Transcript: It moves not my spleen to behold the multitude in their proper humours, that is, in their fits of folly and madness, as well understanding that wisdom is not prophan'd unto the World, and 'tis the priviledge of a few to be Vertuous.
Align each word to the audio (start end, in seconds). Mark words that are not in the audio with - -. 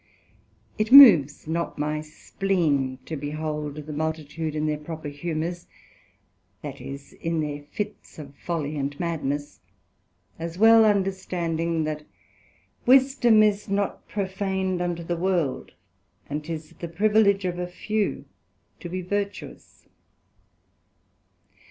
It 0.79 0.91
moves 0.91 1.45
not 1.45 1.77
my 1.77 2.01
spleen 2.01 2.97
to 3.05 3.15
behold 3.15 3.75
the 3.75 3.93
multitude 3.93 4.55
in 4.55 4.65
their 4.65 4.79
proper 4.79 5.09
humours, 5.09 5.67
that 6.63 6.81
is, 6.81 7.13
in 7.13 7.39
their 7.39 7.61
fits 7.71 8.17
of 8.17 8.33
folly 8.35 8.77
and 8.77 8.99
madness, 8.99 9.59
as 10.39 10.57
well 10.57 10.85
understanding 10.85 11.83
that 11.83 12.03
wisdom 12.87 13.43
is 13.43 13.69
not 13.69 14.07
prophan'd 14.09 14.81
unto 14.81 15.03
the 15.03 15.15
World, 15.17 15.73
and 16.27 16.43
'tis 16.43 16.71
the 16.79 16.87
priviledge 16.87 17.45
of 17.45 17.59
a 17.59 17.67
few 17.67 18.25
to 18.79 18.89
be 18.89 19.03
Vertuous. 19.03 19.85